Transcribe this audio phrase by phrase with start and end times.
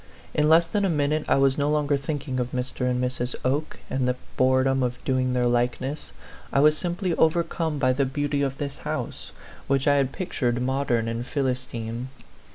[0.33, 2.89] In less than a min ute I was no longer thinking of Mr.
[2.89, 3.35] and Mrs.
[3.45, 6.11] Oke and the boredom of doing their likeness
[6.51, 9.31] I was simply overcome by the beauty of this house,
[9.67, 12.07] which I had pictured modern and Philistine.